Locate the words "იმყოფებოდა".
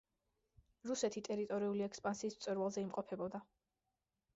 2.89-3.49